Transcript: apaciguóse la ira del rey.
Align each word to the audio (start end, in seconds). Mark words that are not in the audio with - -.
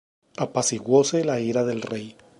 apaciguóse 0.35 1.23
la 1.23 1.39
ira 1.39 1.63
del 1.63 1.83
rey. 1.83 2.17